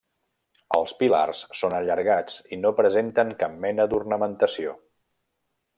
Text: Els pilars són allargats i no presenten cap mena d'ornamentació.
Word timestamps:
Els 0.77 0.93
pilars 1.01 1.41
són 1.59 1.75
allargats 1.81 2.41
i 2.57 2.59
no 2.63 2.73
presenten 2.79 3.35
cap 3.45 3.57
mena 3.67 3.87
d'ornamentació. 3.93 4.75